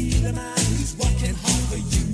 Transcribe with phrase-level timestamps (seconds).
[0.00, 2.09] Be the man who's working hard for you.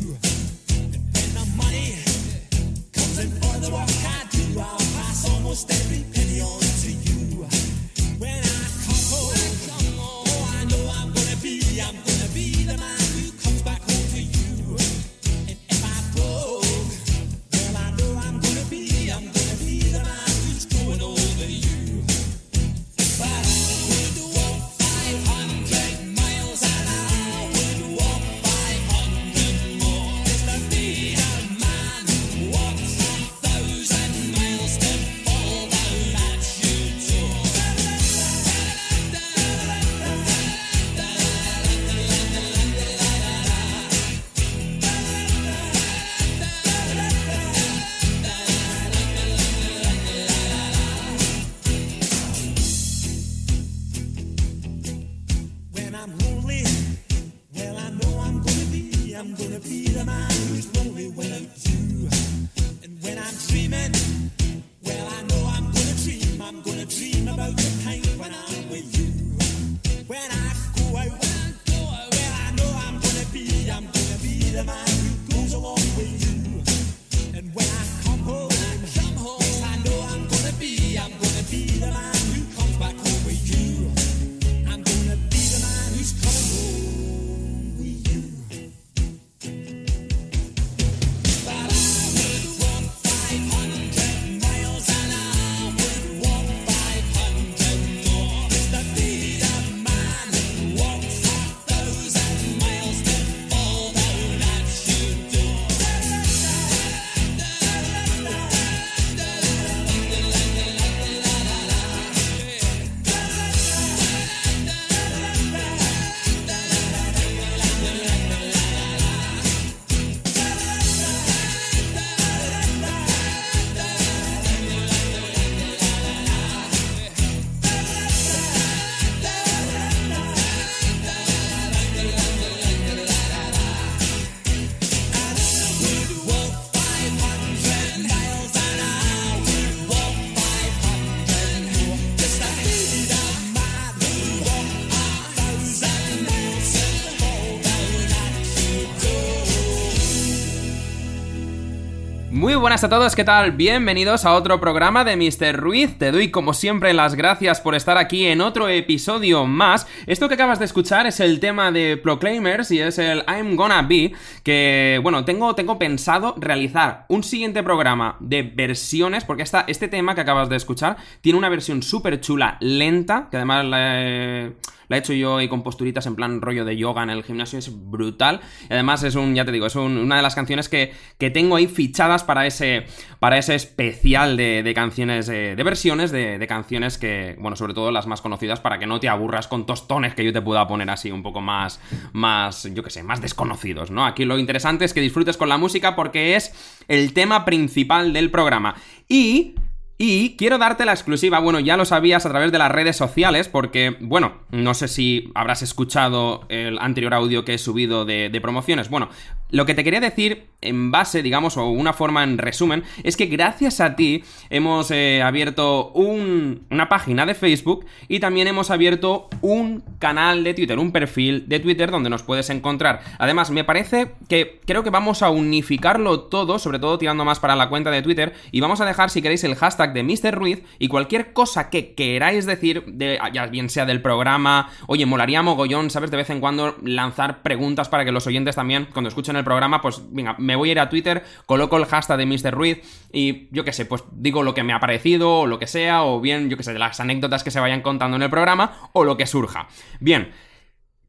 [152.76, 153.53] Buenas a todos, ¿qué tal?
[153.53, 155.56] Bienvenidos a otro programa de Mr.
[155.56, 155.97] Ruiz.
[155.97, 159.87] Te doy como siempre las gracias por estar aquí en otro episodio más.
[160.06, 163.83] Esto que acabas de escuchar es el tema de Proclaimers y es el I'm Gonna
[163.83, 164.12] Be,
[164.44, 170.14] que bueno, tengo, tengo pensado realizar un siguiente programa de versiones, porque esta, este tema
[170.14, 174.53] que acabas de escuchar tiene una versión súper chula, lenta, que además la he...
[174.88, 178.41] Hecho yo y con posturitas en plan rollo de yoga en el gimnasio, es brutal.
[178.70, 181.29] Y además es un, ya te digo, es un- una de las canciones que, que
[181.31, 182.87] tengo ahí fichadas para ese,
[183.19, 187.91] para ese especial de, canciones, eh, de versiones de, de canciones que, bueno, sobre todo
[187.91, 190.90] las más conocidas para que no te aburras con tostones que yo te pueda poner
[190.90, 191.81] así un poco más,
[192.12, 194.04] más, yo qué sé, más desconocidos, ¿no?
[194.04, 196.52] Aquí lo interesante es que disfrutes con la música porque es
[196.88, 198.75] el tema principal del programa.
[199.08, 199.54] Y
[199.98, 203.48] y quiero darte la exclusiva, bueno, ya lo sabías a través de las redes sociales,
[203.48, 208.40] porque, bueno, no sé si habrás escuchado el anterior audio que he subido de, de
[208.42, 208.90] promociones.
[208.90, 209.08] Bueno,
[209.50, 213.26] lo que te quería decir en base, digamos, o una forma en resumen, es que
[213.26, 219.28] gracias a ti hemos eh, abierto un- una página de Facebook y también hemos abierto
[219.43, 223.00] un canal de Twitter, un perfil de Twitter donde nos puedes encontrar.
[223.19, 227.54] Además, me parece que creo que vamos a unificarlo todo, sobre todo tirando más para
[227.54, 230.34] la cuenta de Twitter, y vamos a dejar, si queréis, el hashtag de Mr.
[230.34, 235.42] Ruiz y cualquier cosa que queráis decir, de, ya bien sea del programa, oye, molaría
[235.42, 236.10] mogollón, ¿sabes?
[236.10, 239.81] De vez en cuando lanzar preguntas para que los oyentes también, cuando escuchen el programa,
[239.81, 242.53] pues venga, me voy a ir a Twitter, coloco el hashtag de Mr.
[242.53, 245.67] Ruiz y yo qué sé, pues digo lo que me ha parecido o lo que
[245.67, 248.31] sea, o bien, yo qué sé, de las anécdotas que se vayan contando en el
[248.31, 249.69] programa o lo que surja.
[250.00, 250.31] Bien,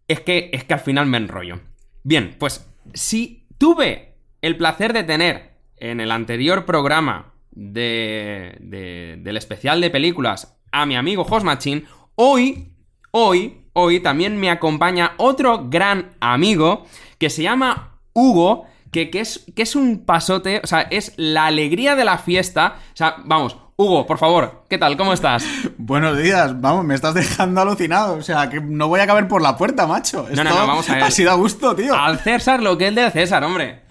[0.08, 1.60] es que, es que al final me enrollo.
[2.04, 9.38] Bien, pues si tuve el placer de tener en el anterior programa de, de- del
[9.38, 11.86] especial de películas a mi amigo Jos Machín,
[12.16, 12.74] hoy,
[13.12, 16.86] hoy, hoy también me acompaña otro gran amigo
[17.18, 21.46] que se llama Hugo, que, que es, que es un pasote, o sea, es la
[21.46, 22.78] alegría de la fiesta.
[22.94, 24.98] O sea, vamos, Hugo, por favor, ¿qué tal?
[24.98, 25.46] ¿Cómo estás?
[25.78, 28.16] Buenos días, vamos, me estás dejando alucinado.
[28.16, 30.25] O sea, que no voy a caber por la puerta, macho.
[30.34, 31.04] No, no, no, vamos a ver.
[31.04, 31.94] Ha sido a gusto, tío.
[31.94, 33.87] Al César lo que es del César, hombre.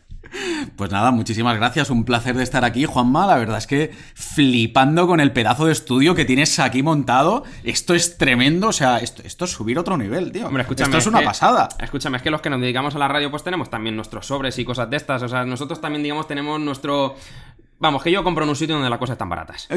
[0.76, 1.90] Pues nada, muchísimas gracias.
[1.90, 3.26] Un placer de estar aquí, Juanma.
[3.26, 7.44] La verdad es que flipando con el pedazo de estudio que tienes aquí montado.
[7.64, 8.68] Esto es tremendo.
[8.68, 10.46] O sea, esto, esto es subir otro nivel, tío.
[10.46, 10.88] Hombre, escúchame.
[10.88, 11.68] Esto es una que- pasada.
[11.80, 14.58] Escúchame, es que los que nos dedicamos a la radio, pues tenemos también nuestros sobres
[14.58, 15.22] y cosas de estas.
[15.22, 17.16] O sea, nosotros también, digamos, tenemos nuestro.
[17.78, 19.68] Vamos, que yo compro en un sitio donde las cosas están baratas.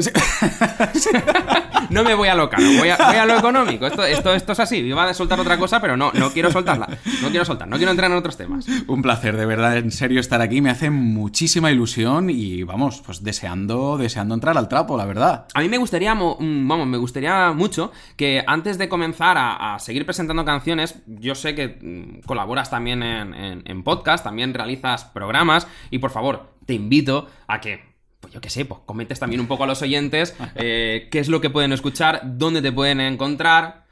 [1.90, 3.84] No me voy a lo caro, voy a, voy a lo económico.
[3.86, 4.76] Esto, esto, esto es así.
[4.76, 6.86] Iba a soltar otra cosa, pero no, no quiero soltarla.
[7.20, 8.66] No quiero soltar, no quiero entrar en otros temas.
[8.86, 10.60] Un placer, de verdad, en serio, estar aquí.
[10.60, 15.46] Me hace muchísima ilusión y vamos, pues deseando, deseando entrar al trapo, la verdad.
[15.52, 19.78] A mí me gustaría, mm, vamos, me gustaría mucho que antes de comenzar a, a
[19.80, 25.04] seguir presentando canciones, yo sé que mm, colaboras también en, en- en podcast, también realizas
[25.06, 27.89] programas y por favor, te invito a que,
[28.30, 31.28] pues yo qué sé, pues comentes también un poco a los oyentes eh, qué es
[31.28, 33.86] lo que pueden escuchar, dónde te pueden encontrar.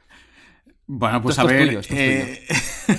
[0.87, 2.47] Bueno, pues Esto a ver, tuyo, eh,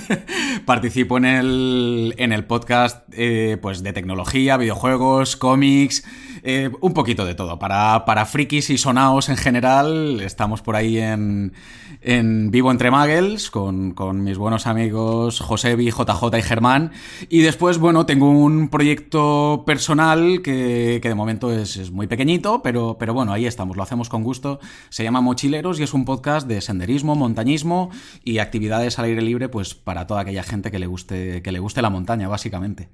[0.65, 6.05] participo en el, en el podcast eh, pues de tecnología, videojuegos, cómics,
[6.45, 7.59] eh, un poquito de todo.
[7.59, 11.53] Para, para frikis y sonaos en general, estamos por ahí en,
[12.01, 16.93] en Vivo Entre Muggles con, con mis buenos amigos Josebi, JJ y Germán.
[17.29, 22.63] Y después, bueno, tengo un proyecto personal que, que de momento es, es muy pequeñito,
[22.63, 24.61] pero, pero bueno, ahí estamos, lo hacemos con gusto.
[24.89, 27.91] Se llama Mochileros y es un podcast de senderismo, montañismo
[28.25, 31.59] y actividades al aire libre, pues para toda aquella gente que le guste, que le
[31.59, 32.89] guste la montaña, básicamente.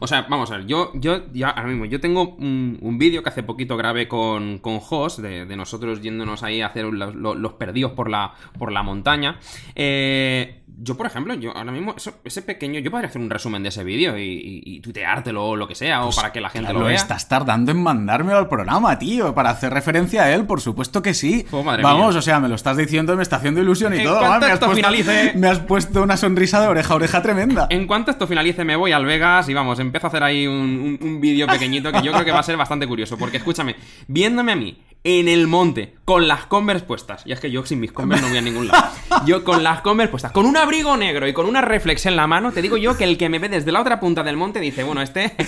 [0.00, 3.28] O sea, vamos a ver, yo, yo ya ahora mismo, yo tengo un, vídeo que
[3.28, 7.52] hace poquito grabé con, con Jos, de, de nosotros yéndonos ahí a hacer los- los
[7.54, 9.38] perdidos por la, por la montaña.
[9.74, 13.62] Eh, yo, por ejemplo, yo ahora mismo, eso- ese pequeño, yo podría hacer un resumen
[13.62, 16.50] de ese vídeo y, y, y tuiteártelo o lo que sea, o para que la
[16.50, 16.94] gente Claro, lo vea.
[16.96, 21.14] estás tardando en mandármelo al programa, tío, para hacer referencia a él, por supuesto que
[21.14, 21.46] sí.
[21.52, 22.18] Oh, madre Vamos, mía.
[22.18, 24.18] o sea, me lo estás diciendo y me está haciendo ilusión y En todo.
[24.18, 24.38] cuanto ¿va?
[24.40, 27.66] me, has esto puesto, finalice- me has puesto una sonrisa de oreja a oreja tremenda.
[27.70, 30.54] En cuanto esto finalice, me voy al Vegas y vamos, empiezo a hacer ahí un,
[30.54, 33.16] un- un vídeo pequeñito que yo creo que va a ser bastante curioso.
[33.16, 33.76] Porque escúchame,
[34.08, 37.80] viéndome a mí en el monte con las Converse puestas, y es que yo sin
[37.80, 38.88] mis Converse no voy a ningún lado.
[39.26, 42.26] Yo con las Converse puestas, con un abrigo negro y con una reflex en la
[42.26, 44.60] mano, te digo yo que el que me ve desde la otra punta del monte
[44.60, 45.34] dice, bueno, este.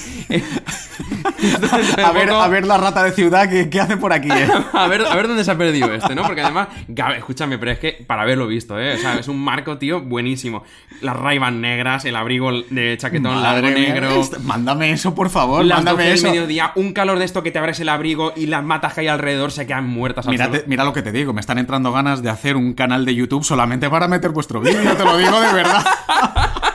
[2.02, 4.48] A ver, a ver la rata de ciudad que, que hace por aquí, eh.
[4.72, 6.22] A ver, a ver dónde se ha perdido este, ¿no?
[6.22, 8.94] Porque además, Gabe, escúchame, pero es que para haberlo visto, ¿eh?
[8.94, 10.64] O sea, es un marco, tío, buenísimo.
[11.00, 14.22] Las Ray-Ban negras, el abrigo de chaquetón largo negro.
[14.44, 16.28] Mándame eso, por favor, Las mándame 12 del eso.
[16.28, 19.08] mediodía, un calor de esto que te abres el abrigo y las matas que hay
[19.08, 20.50] alrededor se quedan muertas suelo.
[20.66, 23.44] mira lo que te digo, me están entrando ganas de hacer un canal de YouTube
[23.44, 25.86] solamente para meter vuestro vídeo, te lo digo de verdad.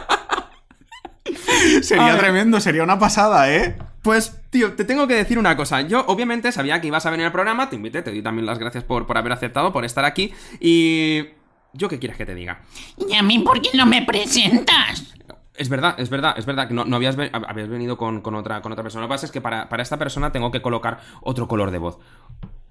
[1.81, 3.77] sería tremendo, sería una pasada, ¿eh?
[4.01, 5.81] Pues, tío, te tengo que decir una cosa.
[5.81, 8.57] Yo, obviamente, sabía que ibas a venir al programa, te invité, te doy también las
[8.57, 10.33] gracias por, por haber aceptado, por estar aquí.
[10.59, 11.25] Y.
[11.73, 12.61] ¿Yo qué quieres que te diga?
[12.97, 15.15] ¿Y a mí por qué no me presentas?
[15.55, 18.61] Es verdad, es verdad, es verdad que no, no habías, habías venido con, con otra,
[18.61, 19.03] con otra persona.
[19.03, 21.77] Lo que pasa es que para, para esta persona tengo que colocar otro color de
[21.77, 21.97] voz.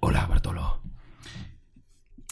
[0.00, 0.80] Hola, Bartolo.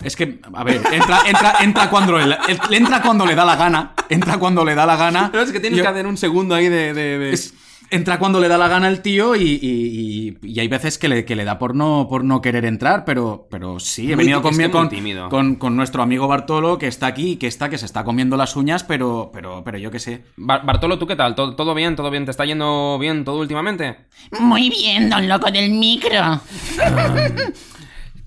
[0.02, 2.37] Es que, a ver, entra, entra, entra, cuando le,
[2.70, 5.28] entra cuando le da la gana, entra cuando le da la gana.
[5.32, 6.94] Pero es que tienes Yo- que hacer un segundo ahí de.
[6.94, 7.52] de- de- es-
[7.90, 11.09] entra cuando le da la gana el tío y, y- y- y hay veces que
[11.09, 14.25] le, que le da por no, por no querer entrar, pero, pero sí, he Muy
[14.25, 15.28] venido es con, con, muy tímido.
[15.28, 18.57] con, con nuestro amigo Bartolo, que está aquí, que está, que se está comiendo las
[18.57, 20.25] uñas, pero, pero, pero yo qué sé.
[20.37, 21.35] Bar- Bartolo, ¿tú qué tal?
[21.35, 21.97] ¿Todo, ¿Todo bien?
[21.97, 22.25] ¿Todo bien?
[22.25, 23.97] ¿Te está yendo bien todo últimamente?
[24.40, 26.40] Muy bien, don loco del micro.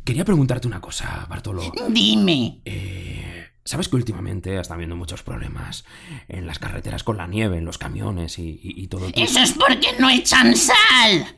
[0.04, 1.62] Quería preguntarte una cosa, Bartolo.
[1.90, 2.60] Dime.
[2.66, 5.86] Eh, ¿Sabes que últimamente están habiendo muchos problemas
[6.28, 9.08] en las carreteras con la nieve, en los camiones y, y- y todo?
[9.14, 11.38] Eso es porque no echan sal.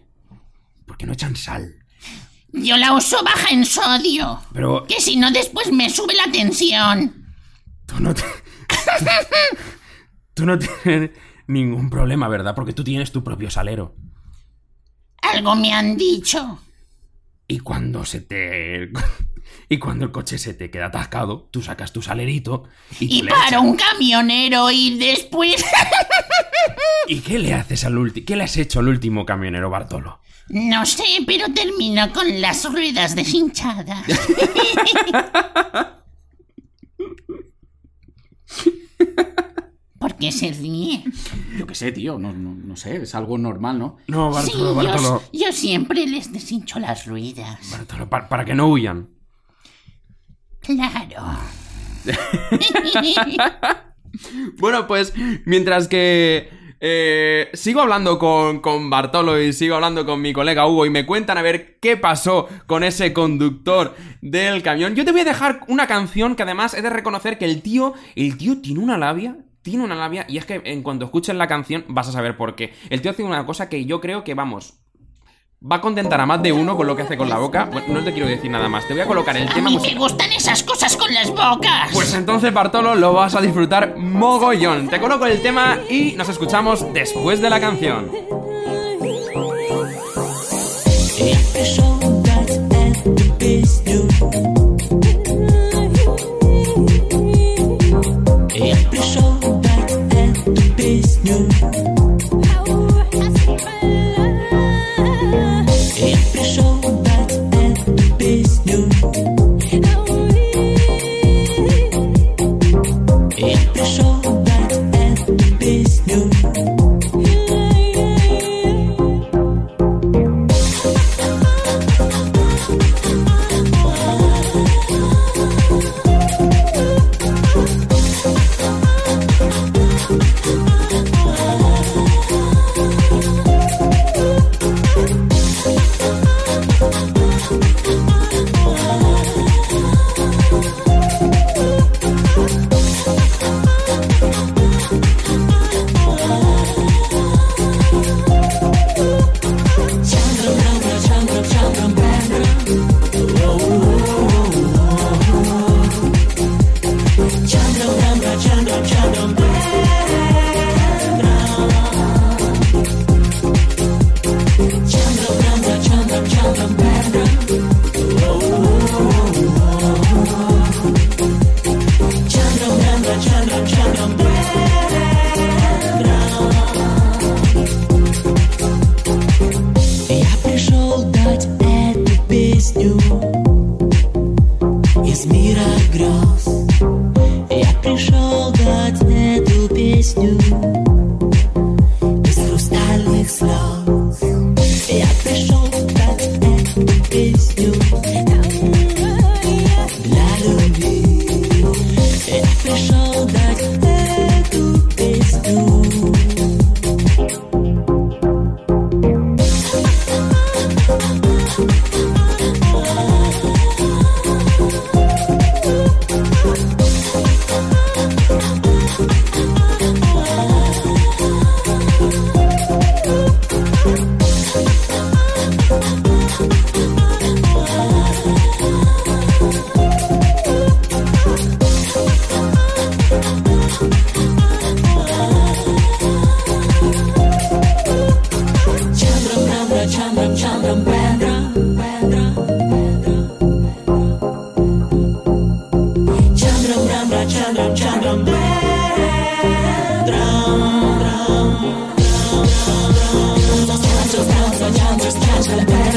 [0.86, 1.76] ¿Por qué no echan sal?
[2.54, 4.40] Yo la uso baja en sodio.
[4.54, 7.26] Pero Que si no después me sube la tensión.
[7.88, 8.24] tú no te...
[10.34, 11.12] tú no tienes
[11.48, 12.56] ningún problema, ¿verdad?
[12.56, 13.96] Porque tú tienes tu propio salero.
[15.22, 16.60] Algo me han dicho.
[17.48, 18.92] Y cuando se te...
[19.70, 22.64] Y cuando el coche se te queda atascado, tú sacas tu salerito
[23.00, 23.62] y, Y le para echas.
[23.62, 25.64] un camionero y después...
[27.08, 28.26] ¿Y qué le haces al último?
[28.26, 30.20] ¿Qué le has hecho al último camionero Bartolo?
[30.50, 34.06] No sé, pero termino con las ruedas deshinchadas.
[40.00, 41.02] ¿Por qué se ríe?
[41.58, 43.98] Yo qué sé, tío, no, no, no sé, es algo normal, ¿no?
[44.08, 45.24] No, Sí, Bartolo, Bartolo.
[45.32, 47.72] yo, yo siempre les deshincho las ruedas.
[47.72, 49.08] Bartolo, pa- para que no huyan.
[50.64, 51.38] Claro.
[54.60, 55.14] Bueno, pues
[55.46, 56.48] mientras que
[56.80, 61.06] eh, sigo hablando con, con Bartolo y sigo hablando con mi colega Hugo y me
[61.06, 65.62] cuentan a ver qué pasó con ese conductor del camión, yo te voy a dejar
[65.68, 69.38] una canción que además he de reconocer que el tío, el tío tiene una labia.
[69.64, 72.56] Tiene una labia y es que en cuanto escuches la canción vas a saber por
[72.56, 72.74] qué.
[72.90, 74.83] El tío hace una cosa que yo creo que, vamos,
[75.70, 77.70] va a contentar a más de uno con lo que hace con la boca.
[77.72, 78.86] Bueno, no te quiero decir nada más.
[78.88, 81.90] Te voy a colocar el A tema mí me gustan esas cosas con las bocas.
[81.94, 84.90] Pues entonces, Bartolo, lo vas a disfrutar mogollón.
[84.90, 88.12] Te coloco el tema y nos escuchamos después de la canción.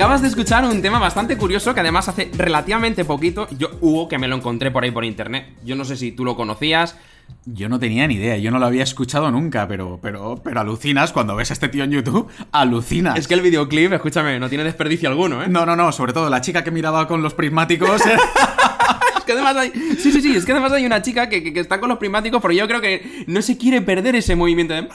[0.00, 4.16] Acabas de escuchar un tema bastante curioso que además hace relativamente poquito, yo Hugo, que
[4.16, 5.48] me lo encontré por ahí por internet.
[5.62, 6.96] Yo no sé si tú lo conocías.
[7.44, 11.12] Yo no tenía ni idea, yo no lo había escuchado nunca, pero, pero, pero alucinas
[11.12, 13.18] cuando ves a este tío en YouTube, alucinas.
[13.18, 15.48] Es que el videoclip, escúchame, no tiene desperdicio alguno, ¿eh?
[15.48, 18.00] No, no, no, sobre todo la chica que miraba con los prismáticos.
[18.06, 18.16] eh,
[19.18, 19.70] Es que además hay.
[19.98, 21.98] Sí, sí, sí, es que además hay una chica que, que- que está con los
[21.98, 24.88] prismáticos, pero yo creo que no se quiere perder ese movimiento de.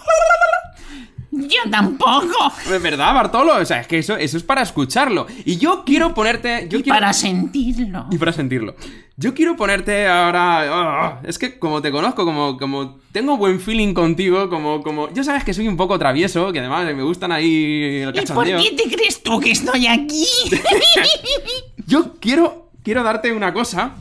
[1.38, 2.52] Yo tampoco.
[2.72, 3.58] ¿Es verdad, Bartolo?
[3.58, 5.28] O sea, es que eso, eso es para escucharlo.
[5.44, 6.68] Y yo quiero ponerte.
[6.70, 6.96] Yo Y quiero...
[6.98, 8.06] para sentirlo.
[8.10, 8.76] Y para sentirlo.
[9.18, 10.62] Yo quiero ponerte ahora.
[10.64, 15.10] ah, es que como te conozco, como, como tengo buen feeling contigo, como, como.
[15.14, 18.46] Ya sabes que soy un poco travieso, que además me gustan ahí el ¿Y por
[18.46, 20.26] qué te crees tú que estoy aquí?
[21.88, 22.70] Yo quiero.
[22.84, 23.96] Quiero darte una cosa.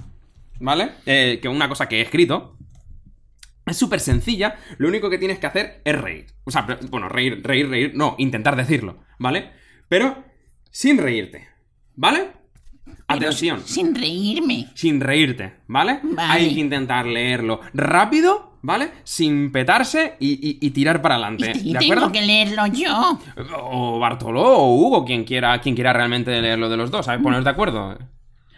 [0.61, 0.93] ¿Vale?
[1.07, 2.55] Eh, que una cosa que he escrito.
[3.67, 4.57] Es súper sencilla.
[4.79, 6.27] Lo único que tienes que hacer es reír.
[6.45, 7.93] O sea, bueno, reír, reír, reír.
[7.95, 8.99] No, intentar decirlo.
[9.19, 9.51] ¿Vale?
[9.89, 10.23] Pero
[10.71, 11.49] sin reírte.
[11.97, 12.29] ¿Vale?
[13.07, 13.63] Atención.
[13.65, 14.69] Sin reírme.
[14.75, 16.01] sin reírte, ¿vale?
[16.03, 16.33] Vale.
[16.33, 18.91] Hay que intentar leerlo rápido, ¿vale?
[19.05, 21.53] Sin petarse y, y- y tirar para adelante.
[21.63, 22.13] y ¿De tengo acuerdo?
[22.13, 23.19] que leerlo yo.
[23.63, 27.23] O Bartoló o Hugo, quien quiera, quien quiera realmente leerlo de los dos, ¿sabes?
[27.23, 27.97] Poner de acuerdo.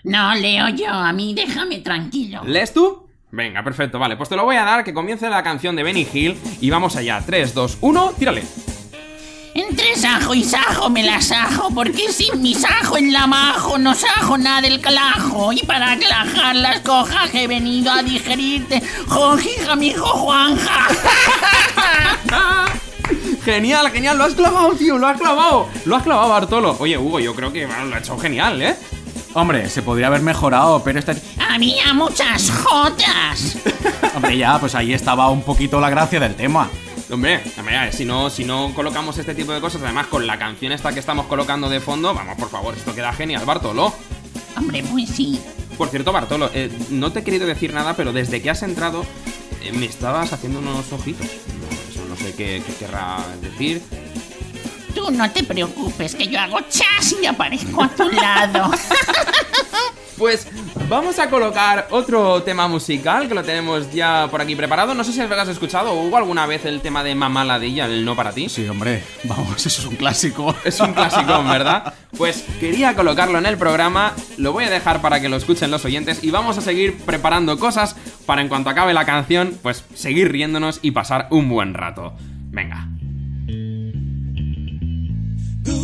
[0.05, 0.89] No, leo yo.
[0.91, 2.43] A mí déjame tranquilo.
[2.45, 3.06] ¿Lees tú?
[3.31, 4.17] Venga, perfecto, vale.
[4.17, 6.97] Pues te lo voy a dar, que comience la canción de Benny Hill y vamos
[6.97, 7.23] allá.
[7.25, 8.43] 3, 2, 1, tírale.
[9.55, 13.95] Entre sajo y sajo me la sajo, porque sin mi sajo en la majo no
[13.95, 15.51] sajo nada del calajo.
[15.53, 20.89] Y para clajar las cojas he venido a digerirte, jojija, mijo Juanja.
[23.47, 25.69] Genial, genial, lo has clavado, tío, lo has clavado.
[25.85, 26.77] Lo has clavado, Bartolo.
[26.81, 28.77] Oye, Hugo, yo creo que bueno, lo ha hecho genial, ¿eh?
[29.37, 31.15] Hombre, se podría haber mejorado, pero esta...
[31.51, 33.59] Había muchas jotas.
[34.17, 36.71] Hombre, ya, pues ahí estaba un poquito la gracia del tema.
[37.11, 40.73] Hombre, hombre, si no, si no colocamos este tipo de cosas, además con la canción
[40.73, 43.93] esta que estamos colocando de fondo, vamos, por favor, esto queda genial, Bartolo.
[44.57, 45.39] Hombre, pues sí.
[45.77, 49.05] Por cierto, Bartolo, eh, no te he querido decir nada, pero desde que has entrado
[49.63, 51.27] eh, me estabas haciendo unos ojitos.
[51.27, 53.83] No, eso no sé qué, qué querrá decir.
[54.97, 58.71] Tú no te preocupes, que yo hago chas y aparezco a tu lado.
[60.17, 60.49] Pues
[60.89, 64.95] vamos a colocar otro tema musical que lo tenemos ya por aquí preparado.
[64.95, 68.03] No sé si has escuchado o hubo alguna vez el tema de Mamá Ladilla, el
[68.03, 68.49] no para ti.
[68.49, 70.57] Sí, hombre, vamos, eso es un clásico.
[70.65, 71.93] Es un clásico, ¿verdad?
[72.17, 75.85] Pues quería colocarlo en el programa, lo voy a dejar para que lo escuchen los
[75.85, 80.33] oyentes y vamos a seguir preparando cosas para en cuanto acabe la canción, pues seguir
[80.33, 82.15] riéndonos y pasar un buen rato.
[82.49, 82.89] Venga.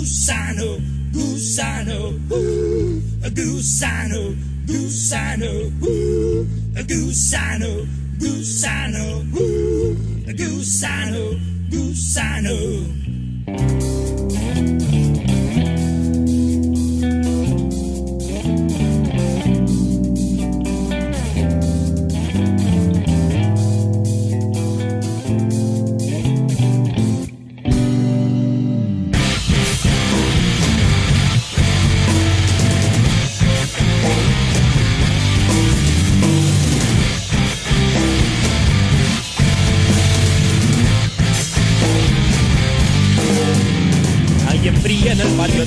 [0.03, 4.37] Gusano, gusano, uh, a gusano,
[4.67, 7.87] gusano, uh, a gusano,
[8.19, 11.39] gusano, uh, a gusano,
[11.71, 12.93] gusano.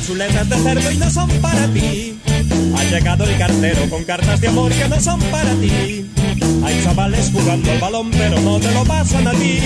[0.06, 2.20] Chuletas de cerdo y no son para ti.
[2.78, 6.06] Ha llegado el cartero con cartas de amor que no son para ti.
[6.64, 9.60] Hay chavales jugando al balón pero no te lo pasan a ti.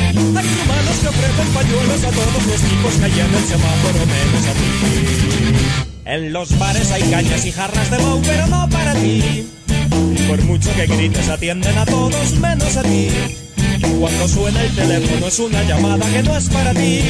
[0.00, 4.46] Hay humanos que ofrecen pañuelos a todos los tipos que hay en el semáforo menos
[4.46, 5.80] a ti.
[6.04, 9.44] En los bares hay cañas y jarras de mau pero no para ti.
[10.14, 13.08] Y por mucho que grites atienden a todos menos a ti.
[13.98, 17.02] Cuando suena el teléfono es una llamada que no es para ti.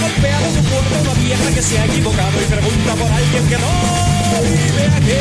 [0.00, 4.42] Golpeado su puerta una vieja que se ha equivocado y pregunta por alguien que no
[4.42, 5.12] vive aquí.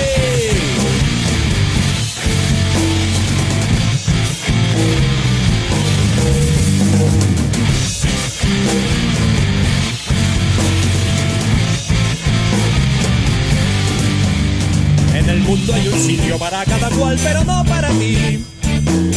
[15.15, 18.43] En el mundo hay un sitio para cada cual, pero no para ti.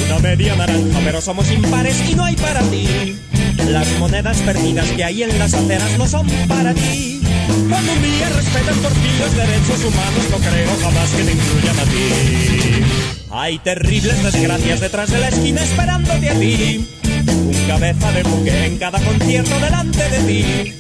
[0.07, 3.19] Una media naranja, pero somos impares y no hay para ti.
[3.67, 7.21] Las monedas perdidas que hay en las aceras no son para ti.
[7.69, 13.09] Cuando un día ti los derechos humanos, no creo jamás que te incluyan a ti.
[13.31, 16.89] Hay terribles desgracias detrás de la esquina esperándote a ti.
[17.27, 20.75] Un cabeza de buque en cada concierto delante de ti.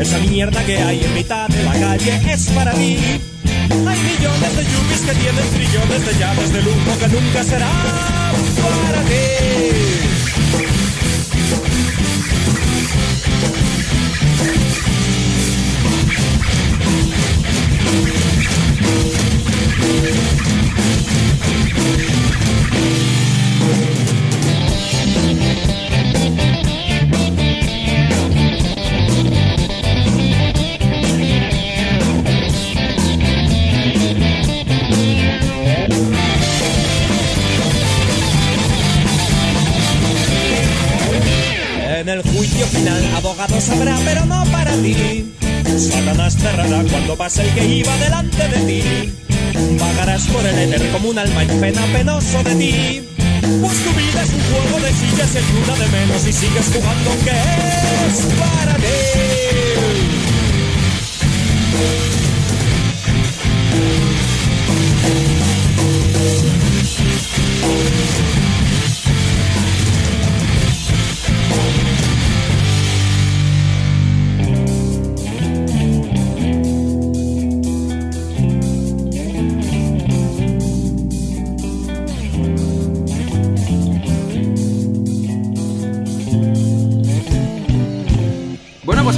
[0.00, 2.96] Esa mierda que hay en mitad de la calle es para ti.
[3.70, 8.32] Hay millones de yuppies que tienen trillones de llaves de lujo que nunca serán
[8.62, 10.11] para ti.
[20.02, 20.08] En
[42.08, 45.32] el juicio final, abogado sabrá, pero no para ti.
[45.78, 49.21] Satanás cerrará cuando pase el que iba delante de ti.
[49.78, 53.02] Vagarás por el éter como un alma en pena penoso de ti.
[53.60, 57.10] Pues tu vida es un juego de sillas en una de menos y sigues jugando
[57.24, 57.30] que
[58.08, 58.92] es para ti.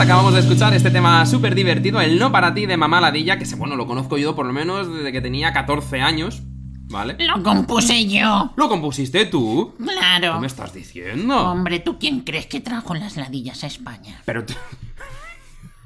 [0.04, 3.46] Acabamos de escuchar este tema súper divertido, el No para ti de Mamá Ladilla, que
[3.56, 6.42] bueno, lo conozco yo por lo menos desde que tenía 14 años,
[6.90, 7.16] ¿vale?
[7.20, 8.52] Lo compuse yo.
[8.56, 9.74] ¿Lo compusiste tú?
[9.78, 10.40] ¿Qué Claro.
[10.40, 11.50] me estás diciendo?
[11.50, 14.20] Hombre, ¿tú quién crees que trajo las ladillas a España?
[14.26, 14.52] Pero tú...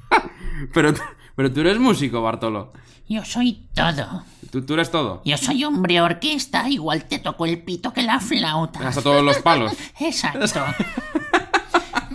[0.73, 1.01] pero, tú-
[1.35, 2.73] pero tú eres músico, Bartolo.
[3.07, 4.23] Yo soy todo.
[4.51, 5.21] Tú, tú eres todo.
[5.23, 8.85] Yo soy hombre orquesta, igual te toco el pito que la flauta.
[8.87, 9.71] Hasta todos los palos.
[9.99, 10.45] Exacto.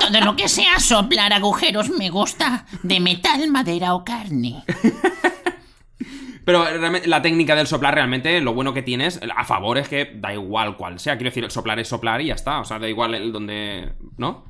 [0.09, 4.63] Todo lo que sea soplar agujeros me gusta, de metal, madera o carne.
[6.45, 6.67] Pero
[7.07, 10.77] la técnica del soplar realmente, lo bueno que tienes, a favor es que da igual
[10.77, 11.17] cual sea.
[11.17, 12.61] Quiero decir, el soplar es soplar y ya está.
[12.61, 13.93] O sea, da igual el donde...
[14.19, 14.45] ¿No?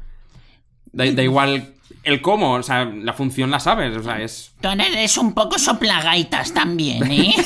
[0.92, 3.96] Da, da igual el cómo, o sea, la función la sabes.
[3.96, 4.54] O sea, es...
[4.60, 7.34] Tú eres un poco soplagaitas también, ¿eh?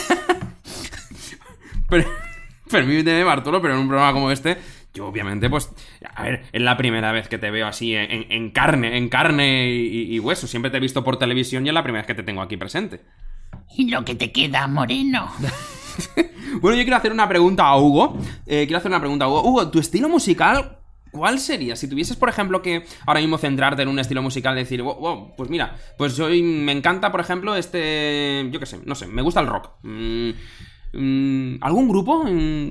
[1.88, 2.06] Pero,
[2.70, 4.58] permíteme, Bartolo, pero en un programa como este,
[4.94, 5.70] yo obviamente, pues,
[6.14, 10.14] a ver, es la primera vez que te veo así en, carne, en carne y,
[10.14, 10.46] y hueso.
[10.46, 12.56] Siempre te he visto por televisión y es la primera vez que te tengo aquí
[12.56, 13.00] presente.
[13.76, 15.30] Y lo que te queda, moreno.
[16.60, 18.16] Bueno, yo quiero hacer una pregunta a Hugo.
[18.46, 19.42] Eh, quiero hacer una pregunta a Hugo.
[19.42, 20.78] Hugo, ¿tu estilo musical
[21.10, 21.76] cuál sería?
[21.76, 25.36] Si tuvieses, por ejemplo, que ahora mismo centrarte en un estilo musical, decir, "Wow, wow,
[25.36, 28.48] pues mira, pues hoy me encanta, por ejemplo, este.
[28.50, 29.70] Yo qué sé, no sé, me gusta el rock.
[29.82, 30.30] Mm,
[30.92, 32.24] ¿Algún grupo?
[32.24, 32.68] Mm,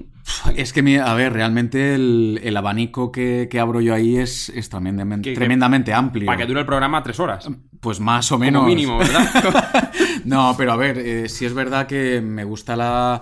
[0.56, 4.50] Es que, mi- a ver, realmente el, el abanico que, que abro yo ahí es,
[4.50, 6.26] es tremendamente, Que- que- tremendamente amplio.
[6.26, 7.50] para que dure el programa tres horas.
[7.80, 8.62] Pues más o menos.
[8.62, 9.92] Como mínimo, ¿verdad?
[10.26, 13.22] no, pero a ver, eh, sí es verdad que me gusta la.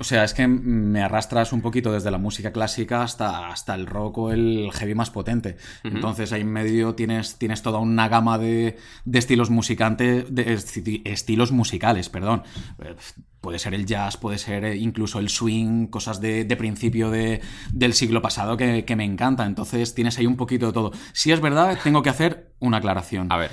[0.00, 3.86] O sea, es que me arrastras un poquito desde la música clásica hasta, hasta el
[3.86, 5.56] rock o el heavy más potente.
[5.84, 11.02] Entonces ahí en medio tienes, tienes toda una gama de, de estilos musicantes, de esti-
[11.04, 12.42] estilos musicales, perdón.
[12.82, 12.94] Eh,
[13.40, 17.42] Puede ser el jazz, puede ser eh, incluso el swing, cosas de, de principio de-
[17.74, 19.44] del siglo pasado que, que me encanta.
[19.44, 20.92] Entonces tienes ahí un poquito de todo.
[21.12, 23.30] Si es verdad, tengo que hacer una aclaración.
[23.30, 23.50] A ver.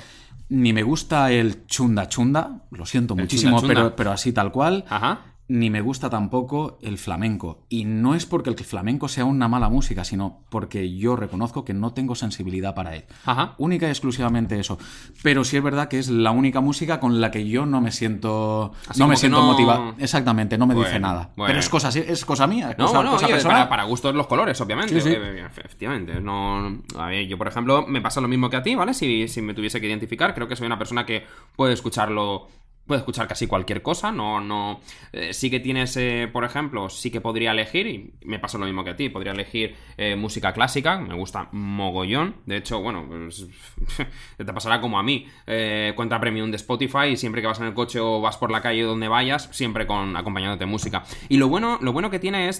[0.48, 3.74] Ni me gusta el chunda chunda, lo siento El muchísimo, chunda chunda.
[3.84, 4.84] Pero, pero así tal cual.
[4.88, 5.20] Ajá.
[5.48, 7.66] Ni me gusta tampoco el flamenco.
[7.68, 11.74] Y no es porque el flamenco sea una mala música, sino porque yo reconozco que
[11.74, 13.04] no tengo sensibilidad para él.
[13.26, 13.54] Ajá.
[13.58, 14.78] Única y exclusivamente eso.
[15.22, 17.90] Pero sí es verdad que es la única música con la que yo no me
[17.92, 18.72] siento.
[18.88, 19.94] Así no me siento no- motivado.
[19.98, 21.32] Exactamente, no me dice nada.
[21.36, 21.48] bueno.
[21.48, 24.14] Pero es cosa, es cosa mía, es No, cosa, no, cosa oye, para, para gustos
[24.14, 24.94] los colores, obviamente.
[25.00, 25.14] Sí, sí.
[25.14, 26.20] Eh, Efectivamente.
[26.20, 28.94] No, a ver, yo, por ejemplo, me pasa lo mismo que a ti, ¿vale?
[28.94, 31.26] Si, si me tuviese que identificar, creo que soy una persona que
[31.56, 32.46] puede escucharlo.
[32.86, 34.80] Puede escuchar casi cualquier cosa, no, no.
[35.12, 38.66] eh, sí que tienes, eh, por ejemplo, sí que podría elegir, y me pasa lo
[38.66, 42.36] mismo que a ti, podría elegir eh, música clásica, me gusta mogollón.
[42.44, 43.46] De hecho, bueno, pues,
[44.36, 45.26] te pasará como a mí.
[45.46, 48.50] Eh, cuenta premium de Spotify y siempre que vas en el coche o vas por
[48.50, 51.04] la calle donde vayas, siempre con acompañándote música.
[51.28, 52.56] Y lo bueno, lo bueno que tiene es,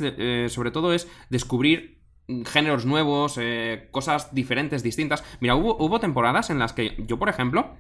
[0.53, 2.01] sobre todo, es descubrir
[2.47, 3.41] géneros nuevos,
[3.91, 5.25] cosas diferentes, distintas.
[5.41, 7.75] Mira, hubo, hubo temporadas en las que yo, por ejemplo,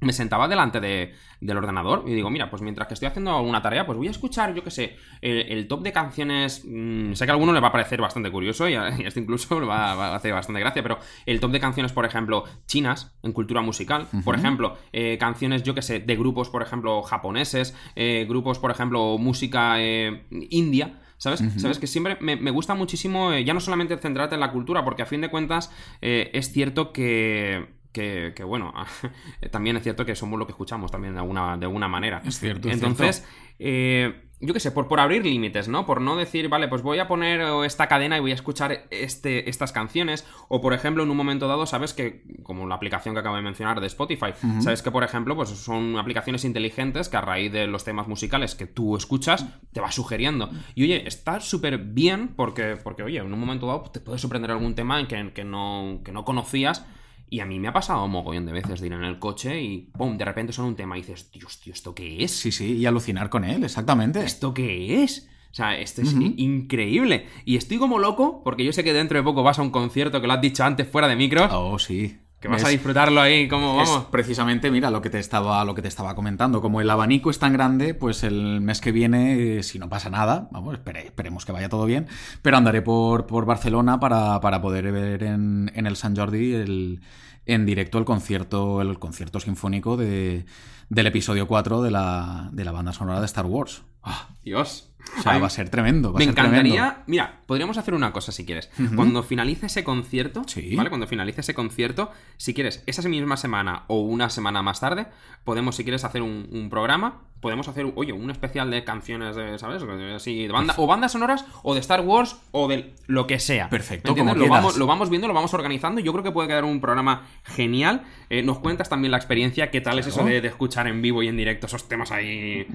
[0.00, 3.60] me sentaba delante de- del ordenador y digo, mira, pues mientras que estoy haciendo alguna
[3.62, 6.64] tarea, pues voy a escuchar, yo qué sé, el, el top de canciones.
[6.66, 9.08] mm, sé que a alguno le va a parecer bastante curioso y a, y a
[9.08, 12.04] este incluso le va, va a hacer bastante gracia, pero el top de canciones, por
[12.06, 16.62] ejemplo, chinas en cultura musical, por ejemplo, eh, canciones, yo qué sé, de grupos, por
[16.62, 21.00] ejemplo, japoneses, eh, grupos, por ejemplo, música eh, india.
[21.18, 21.40] ¿Sabes?
[21.58, 21.78] ¿Sabes?
[21.78, 25.06] Que siempre me, me gusta muchísimo, ya no solamente centrarte en la cultura, porque a
[25.06, 28.74] fin de cuentas es cierto que, que, que, bueno,
[29.50, 32.20] también es cierto que somos lo que escuchamos también de alguna, de alguna manera.
[32.26, 33.26] Es cierto, es Entonces,
[33.58, 35.86] eh, yo qué sé, por, por abrir límites, ¿no?
[35.86, 38.86] Por no decir, vale, pues voy a poner eh, esta cadena y voy a escuchar
[38.90, 40.26] este, estas canciones.
[40.48, 43.40] O, por ejemplo, en un momento dado, sabes que, como la aplicación que acabo de
[43.42, 47.66] mencionar de Spotify, sabes que, por ejemplo, pues son aplicaciones inteligentes que a raíz de
[47.66, 50.50] los temas musicales que tú escuchas, te va sugiriendo.
[50.74, 54.50] Y oye, está súper bien porque, porque, oye, en un momento dado te puede sorprender
[54.50, 56.84] algún tema en que, que no, que no conocías.
[57.28, 59.60] Y a mí me ha pasado un mogollón de veces de ir en el coche
[59.60, 60.16] y ¡pum!
[60.16, 62.30] De repente suena un tema y dices, Dios, tío, ¿esto qué es?
[62.30, 64.24] Sí, sí, y alucinar con él, exactamente.
[64.24, 65.28] ¿Esto qué es?
[65.50, 67.26] O sea, esto es increíble.
[67.46, 70.20] Y estoy como loco, porque yo sé que dentro de poco vas a un concierto
[70.20, 71.50] que lo has dicho antes fuera de micros.
[71.50, 72.18] Oh, sí.
[72.40, 74.04] Que vas Es- a disfrutarlo ahí, como Es vamos.
[74.10, 76.60] precisamente, mira, lo que te estaba, lo que te estaba comentando.
[76.60, 80.10] Como el abanico es tan grande, pues el mes que viene, eh, si no pasa
[80.10, 82.06] nada, vamos, espere- esperemos que vaya todo bien,
[82.42, 87.00] pero andaré por, por Barcelona para, para poder ver en, en el San Jordi el,
[87.46, 90.44] en directo el concierto, el concierto sinfónico de,
[90.90, 93.82] del episodio 4 de la, de la banda sonora de Star Wars.
[94.02, 94.90] Ah, Dios.
[95.18, 96.12] O sea, Ay, va a ser tremendo.
[96.12, 96.72] Va Me a ser encantaría.
[96.74, 97.02] tremendo.
[97.06, 98.70] Mira, podríamos hacer una cosa si quieres.
[98.94, 100.74] Cuando finalice ese concierto, Sí.
[100.76, 100.88] ¿vale?
[100.88, 105.06] Cuando finalice ese concierto, si quieres, esa misma semana o una semana más tarde,
[105.44, 107.22] podemos, si quieres, hacer un, un programa.
[107.40, 109.82] Podemos hacer, oye, un especial de canciones de, ¿sabes?
[110.16, 113.68] Así, de banda, o bandas sonoras, o de Star Wars, o de lo que sea.
[113.68, 116.00] Perfecto, lo, vamos, lo vamos viendo, lo vamos organizando.
[116.00, 118.02] Yo creo que puede quedar un programa genial.
[118.30, 119.70] Eh, nos cuentas también la experiencia.
[119.70, 122.66] ¿Qué tal es eso de, de escuchar en vivo y en directo esos temas ahí?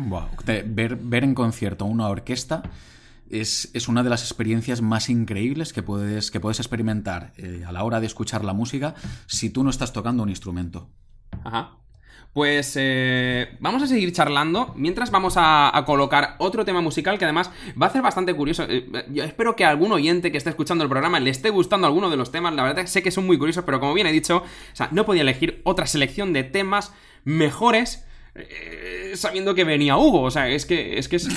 [0.46, 2.64] Te- ver, ver en concierto una orquesta
[3.30, 7.72] es, es una de las experiencias más increíbles que puedes, que puedes experimentar eh, a
[7.72, 10.90] la hora de escuchar la música si tú no estás tocando un instrumento.
[11.44, 11.78] Ajá.
[12.34, 17.52] Pues eh, vamos a seguir charlando mientras vamos a, colocar otro tema musical que además
[17.82, 18.64] va a ser bastante curioso.
[18.70, 22.10] Eh, yo espero que algún oyente que esté escuchando el programa le esté gustando alguno
[22.10, 22.54] de los temas.
[22.54, 25.06] La verdad sé que son muy curiosos, pero como bien he dicho, o sea, no
[25.06, 26.94] podía elegir otra selección de temas
[27.26, 28.06] mejores.
[28.36, 31.28] Eh, sabiendo que venía Hugo, o sea, es que es que es,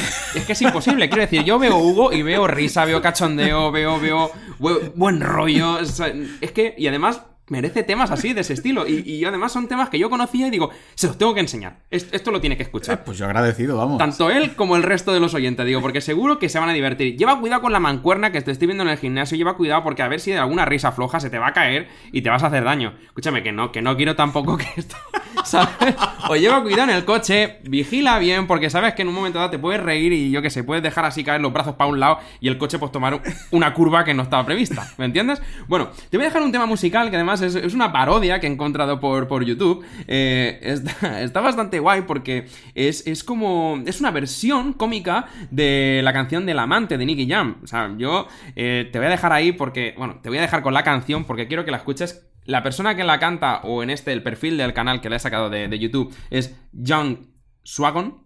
[0.47, 1.09] que es imposible.
[1.09, 4.31] Quiero decir, yo veo Hugo y veo risa, veo cachondeo, veo veo
[4.61, 5.79] bu- buen rollo.
[5.81, 8.87] es que y además merece temas así, de ese estilo.
[8.87, 11.81] Y, y además son temas que yo conocía y digo, se los tengo que enseñar.
[11.91, 13.05] Es- Esto lo tiene que escuchar.
[13.05, 13.99] Pues yo agradecido, vamos.
[13.99, 16.73] Tanto él como el resto de los oyentes, digo, porque seguro que se van a
[16.73, 17.17] divertir.
[17.17, 20.03] Lleva cuidado con la mancuerna que te estoy viendo en el gimnasio, lleva cuidado porque
[20.03, 22.43] a ver si de alguna risa floja se te va a caer y te vas
[22.43, 22.95] a hacer daño.
[23.07, 24.97] Escúchame, que no, que no quiero tampoco que esto.
[25.45, 25.95] ¿Sabes?
[26.29, 29.51] O lleva cuidado en el coche, vigila bien, porque sabes que en un momento dado
[29.51, 32.01] te puedes reír y yo que sé, puedes dejar así caer los brazos para un
[32.01, 34.91] lado y el coche pues tomar una curva que no estaba prevista.
[34.97, 35.43] ¿Me entiendes?
[35.69, 38.51] Bueno, te voy a dejar un tema musical que además es, una parodia que he
[38.51, 39.85] encontrado por, por YouTube.
[40.07, 40.59] Eh,
[41.21, 43.83] está, bastante guay porque es, es como.
[43.87, 47.57] Es una versión cómica de la canción del amante de Nicky Jam.
[47.63, 48.27] O sea, yo
[48.57, 49.95] eh, te voy a dejar ahí porque.
[49.97, 52.27] Bueno, te voy a dejar con la canción porque quiero que la escuches.
[52.45, 55.19] La persona que la canta, o en este, el perfil del canal que le he
[55.19, 57.19] sacado de, de YouTube, es Young
[57.63, 58.23] Swagon.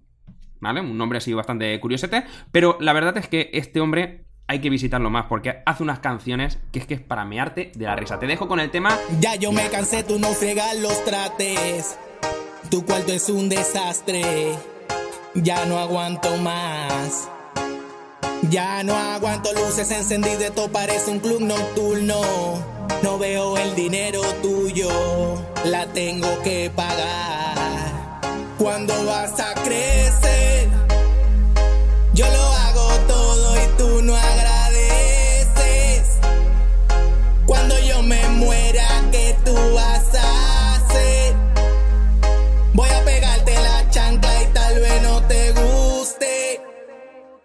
[0.61, 0.81] ¿Vale?
[0.81, 2.25] Un nombre así bastante curiosete.
[2.51, 6.59] Pero la verdad es que este hombre hay que visitarlo más porque hace unas canciones
[6.73, 8.19] que es que es para mearte de la risa.
[8.19, 11.99] Te dejo con el tema Ya yo me cansé, tú no fregas los trates.
[12.71, 14.55] Tu cuarto es un desastre.
[15.35, 17.29] Ya no aguanto más.
[18.51, 22.21] Ya no aguanto luces encendidas, esto parece un club nocturno.
[23.03, 24.89] No veo el dinero tuyo,
[25.67, 28.21] la tengo que pagar.
[28.59, 30.58] ¿Cuándo vas a crecer?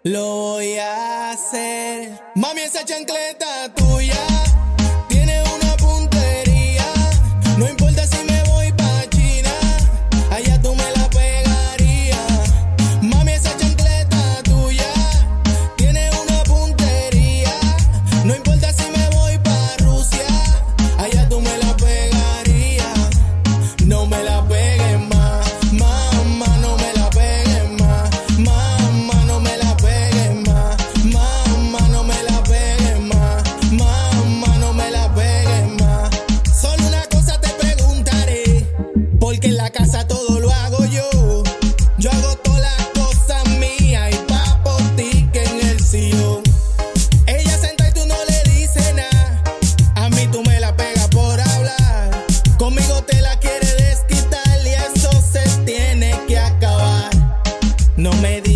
[0.06, 2.20] Lo voy a hacer.
[2.34, 4.33] Mami, esa chancleta tuya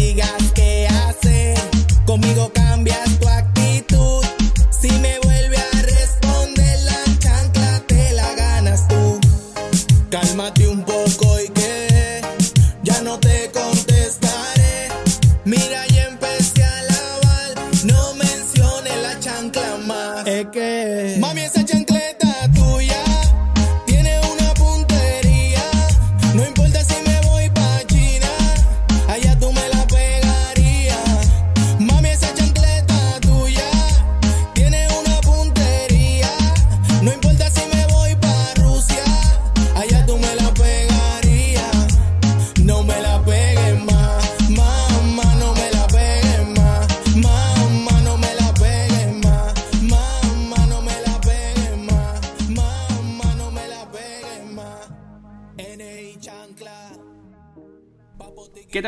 [0.09, 1.59] digas qué hacer.
[2.07, 3.28] Conmigo cambias tu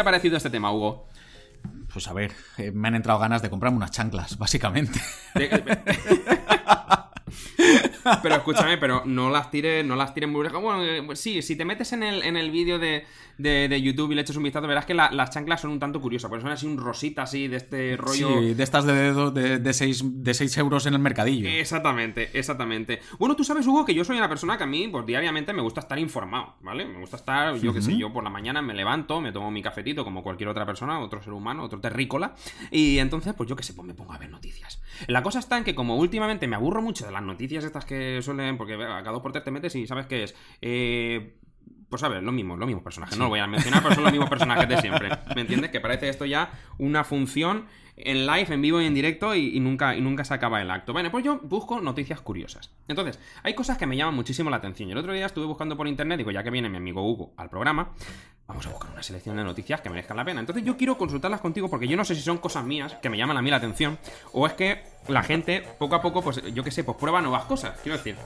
[0.00, 1.06] te ha parecido este tema, Hugo?
[1.92, 4.98] Pues a ver, eh, me han entrado ganas de comprarme unas chanclas, básicamente.
[8.22, 10.62] Pero escúchame, pero no las tires, no las tires muy lejos.
[10.62, 13.04] Bueno, sí, si te metes en el, en el vídeo de,
[13.38, 15.78] de- de YouTube y le echas un vistazo, verás que la- las chanclas son un
[15.78, 18.40] tanto curiosas, porque son así un rosita así de este rollo.
[18.40, 21.48] Sí, de estas de dedo de, de 6 de seis euros en el mercadillo.
[21.48, 23.00] Exactamente, exactamente.
[23.18, 25.62] Bueno, tú sabes, Hugo, que yo soy una persona que a mí, pues diariamente me
[25.62, 26.84] gusta estar informado, ¿vale?
[26.84, 29.62] Me gusta estar, yo qué sé, yo por la mañana me levanto, me tomo mi
[29.62, 32.34] cafetito como cualquier otra persona, otro ser humano, otro terrícola,
[32.70, 34.80] y entonces, pues yo qué sé, pues me pongo a ver noticias.
[35.06, 38.22] La cosa está en que como últimamente me aburro mucho de las noticias estas que
[38.22, 40.34] suelen, porque a cada dos por tres te metes y sabes qué es.
[40.62, 41.34] Eh,
[41.88, 43.18] pues a ver, lo mismo, los mismos personajes.
[43.18, 45.10] No lo voy a mencionar, pero son los mismos personajes de siempre.
[45.34, 45.70] ¿Me entiendes?
[45.70, 47.66] Que parece esto ya una función
[48.04, 50.92] en live, en vivo y en directo y, nunca, y nunca se acaba el acto.
[50.92, 52.70] Bueno, pues yo busco noticias curiosas.
[52.88, 54.88] Entonces, hay cosas que me llaman muchísimo la atención.
[54.88, 57.32] Y el otro día estuve buscando por internet, digo, ya que viene mi amigo Hugo
[57.36, 57.90] al programa,
[58.46, 60.40] vamos a buscar una selección de noticias que merezcan la pena.
[60.40, 63.16] Entonces yo quiero consultarlas contigo porque yo no sé si son cosas mías que me
[63.16, 63.98] llaman a mí la atención
[64.32, 67.44] o es que la gente poco a poco, pues yo qué sé, pues prueba nuevas
[67.44, 67.78] cosas.
[67.80, 68.16] Quiero decir,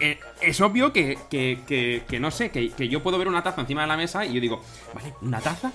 [0.00, 3.42] eh, es obvio que, que, que- que no sé, que, que yo puedo ver una
[3.42, 4.62] taza encima de la mesa y yo digo,
[4.94, 5.72] vale, ¿una taza?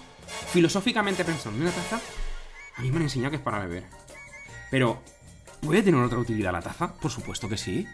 [0.50, 2.00] Filosóficamente pensando, ¿una taza?
[2.78, 3.84] A mí me han enseñado que es para beber.
[4.70, 5.02] Pero,
[5.62, 6.94] ¿puede tener otra utilidad la taza?
[6.94, 7.88] Por supuesto que sí.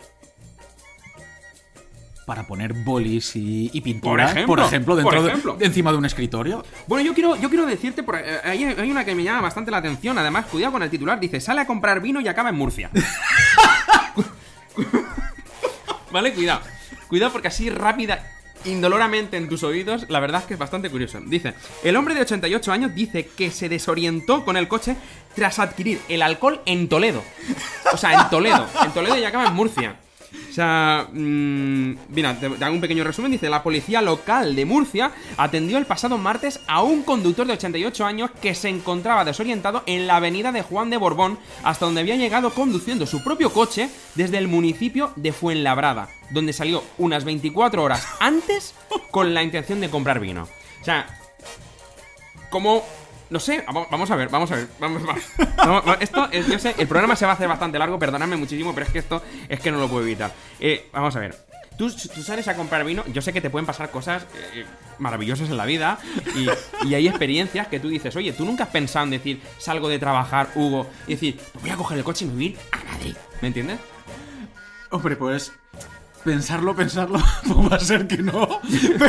[2.25, 5.53] Para poner bolis y, y pintura, Por ejemplo, por ejemplo, por dentro de- ejemplo.
[5.55, 6.65] de- encima de un escritorio.
[6.85, 9.71] Bueno, yo quiero, yo quiero decirte, por, eh, hay, hay una que me llama bastante
[9.71, 12.55] la atención, además, cuidado con el titular, dice, sale a comprar vino y acaba en
[12.55, 12.89] Murcia.
[16.11, 16.61] vale, cuidado.
[17.07, 18.21] Cuidado porque así rápida,
[18.65, 21.19] indoloramente en tus oídos, la verdad es que es bastante curioso.
[21.25, 24.95] Dice, el hombre de 88 años dice que se desorientó con el coche
[25.35, 27.23] tras adquirir el alcohol en Toledo.
[27.93, 28.67] O sea, en Toledo.
[28.83, 29.99] En Toledo y acaba en Murcia.
[30.57, 33.31] Sea, mm, mira, te, te hago un pequeño resumen.
[33.31, 38.03] Dice, la policía local de Murcia atendió el pasado martes a un conductor de 88
[38.03, 42.15] años que se encontraba desorientado en la avenida de Juan de Borbón, hasta donde había
[42.15, 48.07] llegado conduciendo su propio coche desde el municipio de Fuenlabrada, donde salió unas 24 horas
[48.19, 48.73] antes
[49.11, 50.47] con la intención de comprar vino.
[50.81, 51.05] O sea,
[52.49, 52.83] como...
[53.29, 55.23] No sé, vamos, a ver, vamos a ver, vamos, vamos.
[55.57, 58.73] Vamos, Esto, es, yo sé, el programa se va a hacer bastante largo, perdonadme muchísimo,
[58.73, 60.31] pero es que esto es que no lo puedo evitar.
[60.59, 61.35] Eh, vamos a ver,
[61.77, 64.65] tú, sales a comprar vino, yo sé que te pueden pasar cosas eh,
[64.97, 65.99] maravillosas en la vida
[66.35, 69.99] y, hay experiencias que tú dices, oye, tú nunca has pensado en decir, salgo de
[69.99, 72.93] trabajar, Hugo, y decir, "Pues voy a coger el coche y me a ir a
[72.93, 73.79] Madrid, ¿me entiendes?
[74.89, 75.51] Hombre, pues.
[76.23, 78.62] Pensarlo, pensarlo, pues va a ser que no.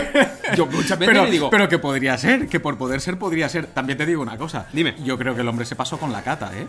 [0.57, 3.49] Yo muchas veces pero, le digo, pero que podría ser, que por poder ser, podría
[3.49, 3.66] ser.
[3.66, 4.68] También te digo una cosa.
[4.73, 4.94] Dime.
[5.05, 6.66] Yo creo que el hombre se pasó con la cata, ¿eh?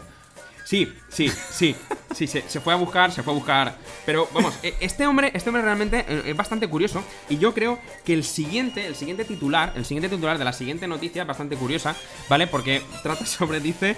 [0.69, 1.75] Sí, sí, sí,
[2.13, 3.75] sí, se, se fue a buscar, se fue a buscar.
[4.06, 7.04] Pero vamos, e- este hombre, este hombre realmente eh, es bastante curioso.
[7.28, 10.88] Y yo creo que el siguiente, el siguiente titular, el siguiente titular de la siguiente
[10.88, 11.95] noticia es bastante curiosa,
[12.30, 12.45] ¿vale?
[12.45, 13.95] Porque trata sobre, dice.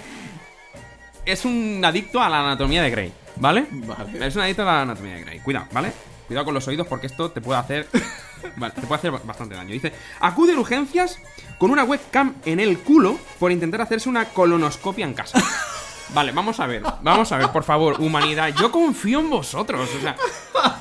[1.26, 3.66] Es un adicto a la anatomía de Grey, ¿vale?
[3.70, 4.26] Vale.
[4.26, 5.40] Es un adicto a la anatomía de Grey.
[5.40, 5.92] Cuidado, ¿vale?
[6.32, 7.86] Cuidado con los oídos porque esto te puede hacer.
[8.56, 9.70] Vale, te puede hacer bastante daño.
[9.70, 11.18] Dice: acude a urgencias
[11.58, 15.38] con una webcam en el culo por intentar hacerse una colonoscopia en casa.
[16.14, 18.48] Vale, vamos a ver, vamos a ver, por favor, humanidad.
[18.58, 20.16] Yo confío en vosotros, o sea,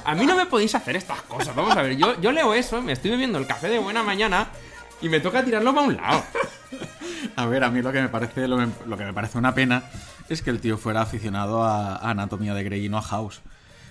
[0.05, 1.53] a mí no me podéis hacer estas cosas.
[1.53, 4.47] Vamos a ver, yo, yo leo eso, me estoy bebiendo el café de buena mañana
[5.01, 6.23] y me toca tirarlo para un lado.
[7.35, 9.53] A ver, a mí lo que me parece, lo, me- lo que me parece una
[9.53, 9.83] pena
[10.29, 13.41] es que el tío fuera aficionado a, a Anatomía de Grey y no a House.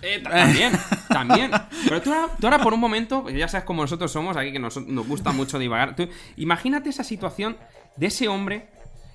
[0.02, 0.72] Eh, ta- también,
[1.08, 1.50] también.
[1.84, 4.58] Pero tú ahora, tú ahora por un momento, ya sabes cómo nosotros somos, aquí que
[4.58, 5.94] nos, nos gusta mucho divagar.
[5.96, 7.56] Tú, imagínate esa situación
[7.96, 8.68] de ese hombre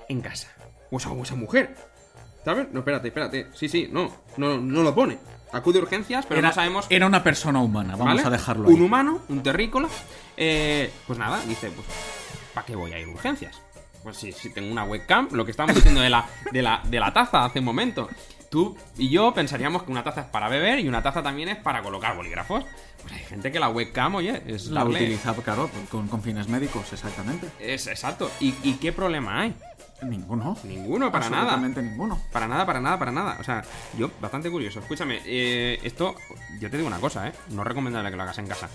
[0.10, 0.50] en casa.
[0.92, 1.76] O esa, o esa mujer.
[2.44, 2.68] ¿Sabes?
[2.72, 3.48] No, espérate, espérate.
[3.54, 5.18] Sí, sí, no, no, no lo pone.
[5.52, 6.86] Acude a urgencias, pero era, no sabemos.
[6.90, 8.28] era una persona humana, vamos ¿vale?
[8.28, 8.74] a dejarlo ahí.
[8.76, 9.88] Un humano, un terrícola.
[10.38, 11.88] eh, pues nada, dice, pues,
[12.54, 13.62] ¿para qué voy a ir a urgencias?
[14.04, 17.00] Pues si, si tengo una webcam, lo que estábamos diciendo de la, de, la, de
[17.00, 18.08] la taza hace un momento.
[18.56, 21.58] Tú y yo pensaríamos que una taza es para beber y una taza también es
[21.58, 22.64] para colocar bolígrafos.
[23.02, 26.48] Pues hay gente que la webcam, oye, es La darle- utiliza, claro, con, con fines
[26.48, 27.50] médicos, exactamente.
[27.60, 28.32] Es exacto.
[28.40, 29.54] ¿Y, y qué problema hay?
[30.04, 30.56] Ninguno.
[30.64, 31.42] Ninguno, para nada.
[31.54, 32.18] Absolutamente ninguno.
[32.32, 33.36] Para nada, para nada, para nada.
[33.42, 33.62] O sea,
[33.98, 34.80] yo bastante curioso.
[34.80, 36.16] Escúchame, eh, esto,
[36.62, 37.34] yo te digo una cosa, ¿eh?
[37.50, 38.70] No es recomendable que lo hagas en casa.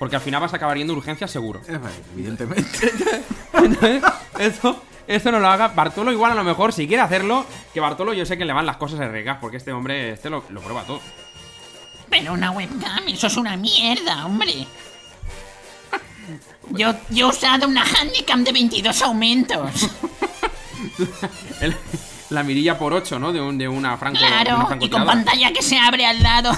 [0.00, 1.60] Porque al final vas a acabar yendo urgencias seguro.
[1.68, 1.78] Eh,
[2.14, 2.90] Evidentemente.
[3.54, 4.02] Entonces,
[4.40, 5.68] eso, eso no lo haga.
[5.68, 8.66] Bartolo igual a lo mejor, si quiere hacerlo, que Bartolo yo sé que le van
[8.66, 11.00] las cosas ricas, porque este hombre, este lo, lo prueba todo.
[12.10, 14.66] Pero una webcam, eso es una mierda, hombre.
[16.70, 19.90] Yo, yo he usado una handicam de 22 aumentos.
[21.60, 21.76] El-
[22.30, 23.30] la mirilla por 8, ¿no?
[23.32, 24.18] De, un- de una franco.
[24.18, 26.52] de una Claro, y con francotiradora, pantalla que se abre al lado.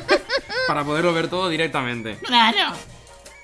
[0.68, 2.18] Para poderlo ver todo directamente.
[2.18, 2.74] Claro.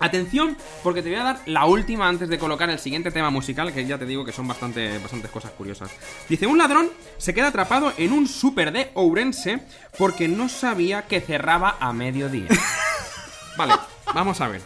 [0.03, 3.73] Atención, porque te voy a dar la última antes de colocar el siguiente tema musical,
[3.73, 5.93] que ya te digo que son bastante, bastantes cosas curiosas.
[6.29, 9.61] Dice, un ladrón se queda atrapado en un súper de Ourense
[9.97, 12.49] porque no sabía que cerraba a mediodía.
[13.57, 13.75] Vale,
[14.13, 14.61] vamos a ver.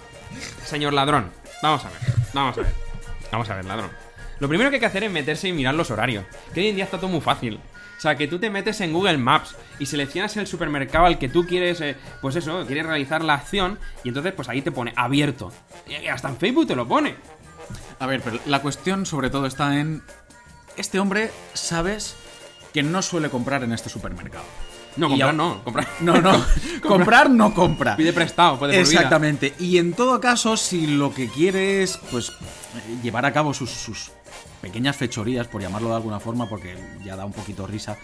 [0.65, 1.31] Señor ladrón,
[1.63, 1.99] vamos a ver,
[2.33, 2.73] vamos a ver.
[3.31, 3.91] Vamos a ver, ladrón.
[4.39, 6.25] Lo primero que hay que hacer es meterse y mirar los horarios.
[6.55, 7.61] Que hoy en día está todo muy fácil.
[7.97, 11.29] O sea, que tú te metes en Google Maps y seleccionas el supermercado al que
[11.29, 14.93] tú quieres, eh, pues eso, quieres realizar la acción y entonces pues ahí te pone
[14.97, 15.53] abierto.
[15.89, 17.17] Y hasta en Facebook te lo pone.
[17.99, 20.03] A ver, pero la cuestión sobre todo está en...
[20.77, 22.17] Este hombre, sabes
[22.75, 24.45] que no suele comprar en este supermercado.
[24.97, 25.89] No, comprar no, comprar.
[26.01, 26.45] No, no,
[26.83, 27.97] comprar no compra.
[27.97, 28.99] Pide prestado, puede por vida.
[28.99, 29.55] Exactamente.
[29.59, 32.33] Y en todo caso, si lo que quiere es, pues,
[33.03, 34.11] llevar a cabo sus, sus
[34.67, 37.97] pequeñas fechorías, por llamarlo de alguna forma, porque ya da un poquito risa,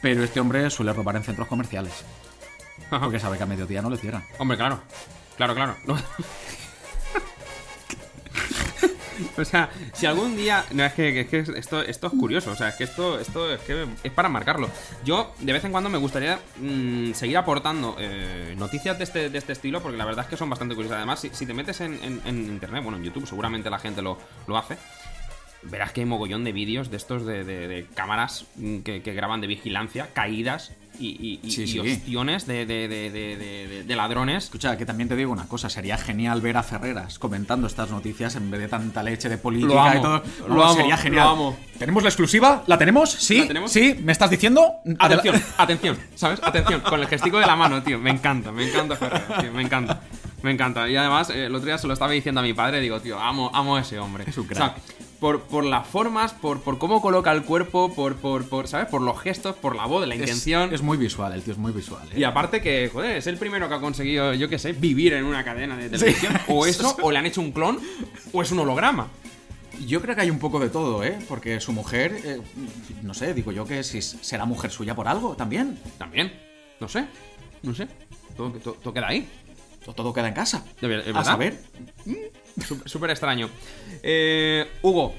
[0.00, 1.92] pero este hombre suele robar en centros comerciales.
[2.88, 4.24] Porque sabe que a mediodía no le cierran.
[4.38, 4.80] Hombre, claro.
[5.36, 5.76] Claro, claro.
[5.86, 5.96] No.
[9.38, 10.64] o sea, si algún día.
[10.72, 12.50] No, es que, es que esto, esto es curioso.
[12.50, 14.68] O sea, es que esto, esto es que es para marcarlo.
[15.04, 19.38] Yo, de vez en cuando, me gustaría mm, seguir aportando eh, noticias de este, de
[19.38, 20.96] este estilo, porque la verdad es que son bastante curiosas.
[20.98, 24.02] Además, si, si te metes en, en- en internet, bueno, en YouTube, seguramente la gente
[24.02, 24.76] lo, lo hace.
[25.70, 29.14] Verás que hay mogollón de vídeos de estos de, de- de cámaras mm, que, que
[29.14, 31.78] graban de vigilancia, caídas y, y, y- Sí, y sí.
[31.80, 34.44] ostiones de, ladrones.
[34.44, 38.36] Escucha, que también te digo una cosa, sería genial ver a Ferreras comentando estas noticias
[38.36, 40.22] en vez de tanta leche de política Lo amo, y todo.
[40.48, 41.24] lo amo, sería genial.
[41.24, 41.56] lo amo.
[41.78, 42.62] ¿Tenemos la exclusiva?
[42.66, 43.10] ¿La tenemos?
[43.10, 43.38] ¿Sí?
[43.40, 43.72] ¿La tenemos?
[43.72, 43.96] ¿Sí?
[44.02, 44.74] ¿Me estás diciendo?
[44.98, 46.40] Atención, atención, ¿sabes?
[46.42, 47.98] Atención, con el gestico de la mano, tío.
[47.98, 50.00] Me encanta, me encanta Ferreras, tío, me encanta.
[50.42, 50.88] Me encanta.
[50.90, 53.18] Y además, eh, el otro día se lo estaba diciendo a mi padre, digo, tío,
[53.18, 54.24] amo, amo a ese hombre.
[54.26, 54.74] Es un O sea,
[55.24, 58.88] por, por las formas, por, por cómo coloca el cuerpo, por, por, por, ¿sabes?
[58.88, 60.74] Por los gestos, por la voz, la intención.
[60.74, 62.06] es muy visual, el tío es muy visual.
[62.12, 62.18] ¿eh?
[62.20, 65.24] Y aparte que, joder, es el primero que ha conseguido, yo qué sé, vivir en
[65.24, 66.34] una cadena de televisión.
[66.48, 67.80] O eso, o le han hecho un clon,
[68.34, 69.08] o es un holograma.
[69.86, 71.18] Yo creo que hay un poco de todo, ¿eh?
[71.26, 72.40] Porque su mujer, eh,
[73.02, 75.78] no sé, digo yo que si será mujer suya por algo también.
[75.96, 76.34] También.
[76.80, 77.06] No sé.
[77.62, 77.88] No sé.
[78.36, 79.26] Todo, todo- todo queda ahí.
[79.92, 80.64] Todo queda en casa.
[80.80, 81.58] De ver- ¿es A saber.
[82.66, 83.50] Sú- Súper extraño.
[84.02, 85.14] Eh, Hugo,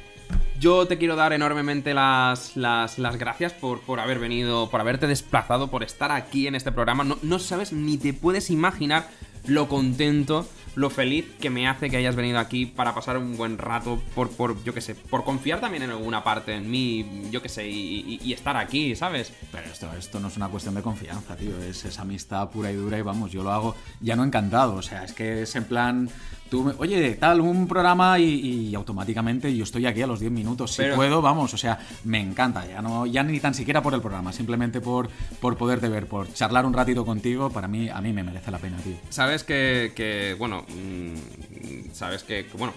[0.60, 5.06] yo te quiero dar enormemente las, las, las gracias por, por haber venido, por haberte
[5.08, 7.04] desplazado, por estar aquí en este programa.
[7.04, 9.08] No, no sabes ni te puedes imaginar
[9.46, 13.58] lo contento, lo feliz que me hace que hayas venido aquí para pasar un buen
[13.58, 17.42] rato, por, por yo qué sé, por confiar también en alguna parte en mí, yo
[17.42, 19.32] qué sé, y, estar aquí, ¿sabes?
[19.52, 21.58] Pero esto, esto no es una cuestión de confianza, tío.
[21.64, 24.76] Es esa amistad pura y dura y vamos, yo lo hago ya no encantado.
[24.76, 26.10] O sea, es que es en plan,
[26.50, 30.32] tú, me- oye, tal, un programa y, y automáticamente yo estoy aquí a los 10
[30.32, 30.72] minutos.
[30.72, 32.66] Si Pero- puedo, vamos, o sea, me encanta.
[32.68, 36.32] Ya no, ya ni tan siquiera por el programa, simplemente por, por poderte ver, por
[36.34, 38.96] charlar un ratito contigo, para mí, a mí me merece la pena, tío.
[39.10, 42.74] Sabes que, que, bueno, mm, sabes que, bueno,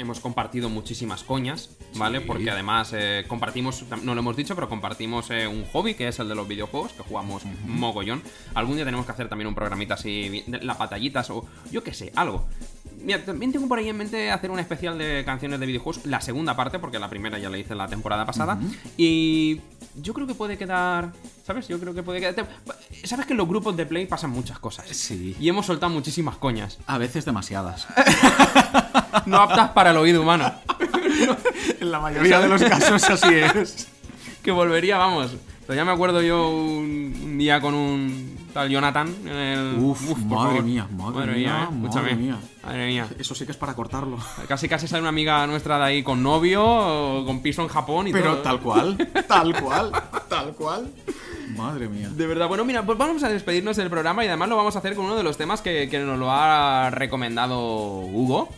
[0.00, 2.20] hemos compartido muchísimas coñas, ¿vale?
[2.20, 2.24] Sí.
[2.26, 6.18] Porque además eh, compartimos, no lo hemos dicho, pero compartimos eh, un hobby que es
[6.18, 8.22] el de los videojuegos, que jugamos mogollón.
[8.54, 12.12] Algún día tenemos que hacer también un programita así, las batallitas o yo qué sé,
[12.16, 12.46] algo.
[13.02, 16.20] Mira, también tengo por ahí en mente hacer un especial de canciones de videojuegos, la
[16.20, 18.58] segunda parte, porque la primera ya la hice la temporada pasada.
[18.96, 19.60] Y
[19.96, 21.12] yo creo que puede quedar,
[21.44, 21.68] ¿sabes?
[21.68, 22.46] Yo creo que puede quedar...
[23.04, 24.86] ¿Sabes que en los grupos de Play pasan muchas cosas?
[24.88, 25.36] Sí.
[25.40, 26.78] Y hemos soltado muchísimas coñas.
[26.86, 27.86] A veces demasiadas.
[29.26, 30.52] No aptas para el oído humano.
[31.80, 33.88] en la mayoría de los casos así es.
[34.42, 35.32] Que volvería, vamos.
[35.62, 39.08] Todavía me acuerdo yo un, un día con un tal Jonathan.
[39.24, 41.74] en el- Uf, por madre mía, madre mía, ¿eh?
[41.74, 42.02] Escúchame.
[42.02, 42.38] madre mía.
[42.64, 43.06] Madre mía.
[43.18, 44.18] Eso sí que es para cortarlo.
[44.48, 48.08] Casi casi sale una amiga nuestra de ahí con novio, o con piso en Japón
[48.08, 48.42] y Pero todo.
[48.42, 49.92] tal cual, tal cual,
[50.28, 50.90] tal cual.
[51.56, 52.08] Madre mía.
[52.10, 54.78] De verdad, bueno, mira, pues vamos a despedirnos del programa y además lo vamos a
[54.78, 57.58] hacer con uno de los temas que, que nos lo ha recomendado
[58.02, 58.48] Hugo.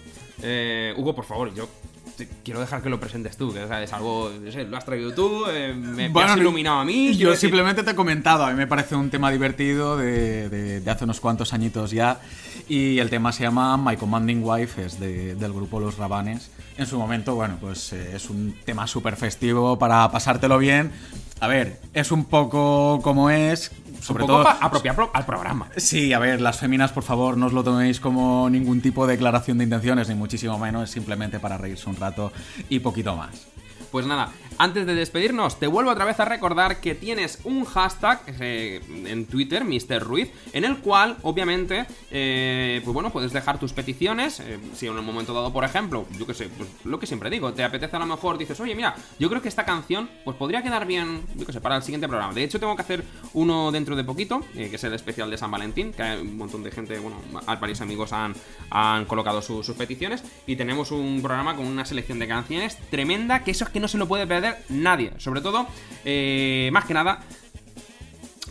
[0.43, 1.69] Eh, Hugo, por favor, yo
[2.17, 5.13] te- quiero dejar que lo presentes tú, que es algo, no sé, lo has traído
[5.15, 7.15] tú, eh, me, me has iluminado a mí.
[7.17, 10.81] Yo decir- simplemente te he comentado, a mí me parece un tema divertido de, de-
[10.81, 12.21] de hace unos cuantos añitos ya.
[12.69, 16.51] Y el tema se llama My Commanding Wife, es de- del grupo Los Rabanes.
[16.79, 20.91] En su momento, bueno, pues eh, es un tema súper festivo para pasártelo bien.
[21.41, 23.73] A ver, es un poco como es,
[24.03, 24.47] sobre todo...
[24.49, 25.69] apropiar pro- al programa.
[25.77, 29.13] Sí, a ver, las féminas, por favor, no os lo toméis como ningún tipo de
[29.15, 32.33] declaración de intenciones, ni muchísimo menos, es simplemente para reírse un rato
[32.69, 33.47] y poquito más.
[33.93, 38.23] Pues nada, antes de despedirnos, te vuelvo otra vez a recordar que tienes un hashtag
[38.41, 40.01] eh, en Twitter, Mr.
[40.03, 44.41] Ruiz, en el cual, obviamente, eh, pues bueno, puedes dejar tus peticiones.
[44.41, 47.29] eh, si en un momento dado, por ejemplo, yo que sé, pues lo que siempre
[47.29, 50.39] digo, te apetece a lo mejor, dices, oye, mira, yo creo que esta canción, pues
[50.39, 52.33] podría quedar bien, yo que sé, para el siguiente programa.
[52.33, 55.51] De hecho, tengo que hacer uno dentro de poquito, que es el especial de San
[55.51, 57.17] Valentín, que hay un montón de gente, bueno,
[57.61, 58.35] varios amigos han,
[58.71, 60.25] han colocado su- sus peticiones.
[60.47, 63.89] Y tenemos un programa con una selección de canciones tremenda, que eso es que no
[63.89, 65.13] se lo puede perder nadie.
[65.19, 65.67] Sobre todo,
[66.05, 67.21] eh, más que nada,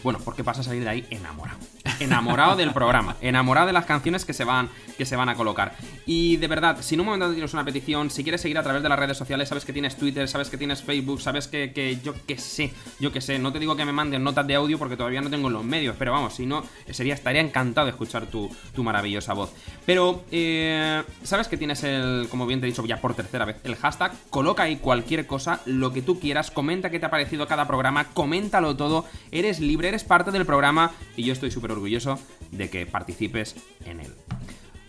[0.03, 1.59] bueno, porque vas a salir de ahí enamorado.
[1.99, 5.73] Enamorado del programa, enamorado de las canciones que se van que se van a colocar.
[6.05, 8.83] Y de verdad, si en un momento tienes una petición, si quieres seguir a través
[8.83, 11.99] de las redes sociales, sabes que tienes Twitter, sabes que tienes Facebook, sabes que, que
[12.03, 14.77] yo que sé, yo que sé, no te digo que me manden notas de audio
[14.77, 18.27] porque todavía no tengo los medios, pero vamos, si no, sería, estaría encantado de escuchar
[18.27, 19.51] tu, tu maravillosa voz.
[19.85, 23.57] Pero, eh, sabes que tienes el, como bien te he dicho ya por tercera vez,
[23.63, 27.47] el hashtag, coloca ahí cualquier cosa, lo que tú quieras, comenta qué te ha parecido
[27.47, 32.19] cada programa, coméntalo todo, eres libre, eres parte del programa y yo estoy súper orgulloso
[32.51, 34.13] de que participes en él.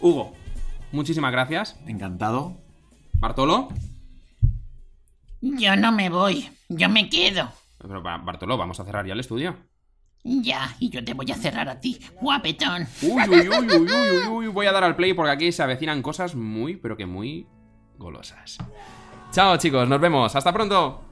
[0.01, 0.33] Hugo,
[0.93, 1.77] muchísimas gracias.
[1.87, 2.57] Encantado.
[3.15, 3.69] Bartolo.
[5.41, 7.51] Yo no me voy, yo me quedo.
[7.79, 9.57] Pero Ba- Bartolo, vamos a cerrar ya el estudio.
[10.25, 12.87] Ya, y yo te voy a cerrar a ti, guapetón.
[13.03, 15.65] Uy, uy, uy, uy, uy, uy, uy, voy a dar al play porque aquí se
[15.65, 17.49] avecinan cosas muy, pero que muy
[17.99, 18.59] golosas.
[19.33, 21.03] Chao chicos, nos vemos, hasta pronto.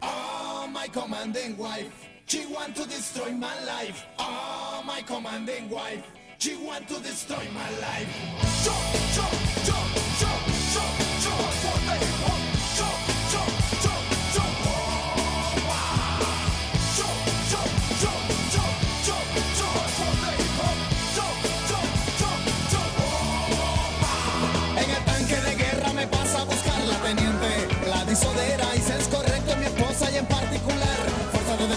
[0.00, 2.07] Oh, my commanding wife.
[2.28, 4.04] She want to destroy my life.
[4.18, 6.04] Oh, my commanding wife.
[6.36, 8.08] She want to destroy my life.
[24.76, 27.68] En el tanque de guerra me pasa a buscar la teniente.
[27.86, 30.47] Gladys Odera y es correcto mi esposa y en de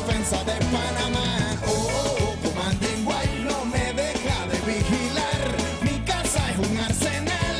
[0.04, 1.58] Defensa de Panamá.
[1.68, 5.42] Oh, oh, oh, commanding wife no me deja de vigilar.
[5.84, 7.58] Mi casa es un arsenal.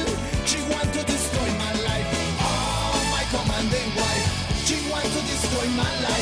[0.48, 2.10] She want to destroy my life
[2.42, 6.21] Oh, my commanding wife She want to destroy my life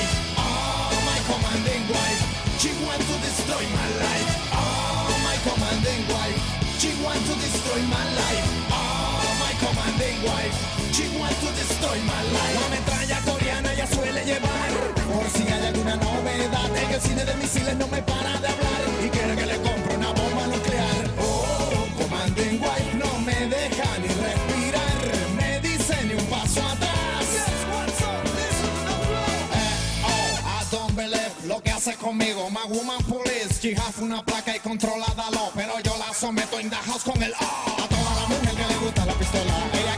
[16.99, 20.11] el cine de misiles no me para de hablar Y quiere que le compre una
[20.11, 25.01] bomba nuclear Oh, commanding wife no me deja ni respirar
[25.37, 27.25] Me dice ni un paso atrás
[29.53, 29.73] Eh,
[30.05, 32.49] oh, I don't believe lo que hace conmigo.
[32.49, 35.51] My woman police, have una placa y controladalo.
[35.55, 37.83] Pero yo la someto in the house con el oh.
[37.83, 39.88] A toda la mujer que le gusta la pistola.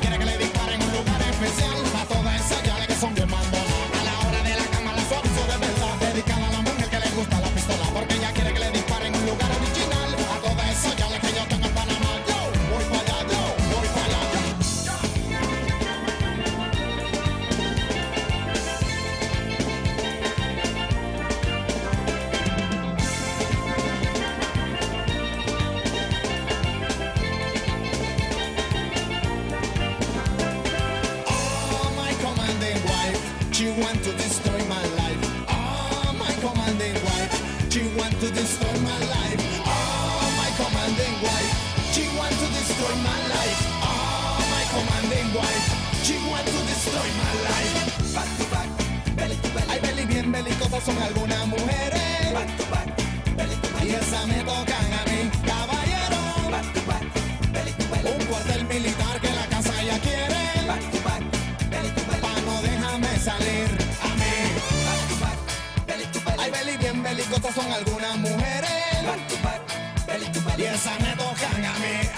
[70.82, 72.10] Esas me tocan ajá.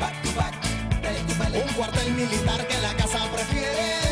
[0.00, 0.54] Back to back,
[1.00, 1.60] belly to belly.
[1.60, 4.11] Un cuartel militar que la casa prefiere.